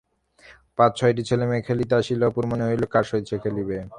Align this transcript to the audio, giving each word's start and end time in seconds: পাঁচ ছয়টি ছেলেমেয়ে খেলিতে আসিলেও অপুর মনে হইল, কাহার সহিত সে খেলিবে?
পাঁচ 0.77 0.91
ছয়টি 0.99 1.23
ছেলেমেয়ে 1.23 1.65
খেলিতে 1.67 1.93
আসিলেও 1.95 2.29
অপুর 2.29 2.45
মনে 2.51 2.63
হইল, 2.63 2.83
কাহার 2.85 3.05
সহিত 3.09 3.25
সে 3.29 3.37
খেলিবে? 3.43 3.77